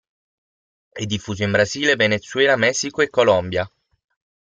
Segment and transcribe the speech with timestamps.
[0.89, 3.71] È diffuso in Brasile, Venezuela, Messico e Colombia.